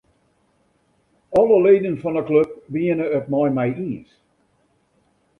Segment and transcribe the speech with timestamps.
[1.41, 4.09] Alle leden fan 'e klup wiene it mei my iens.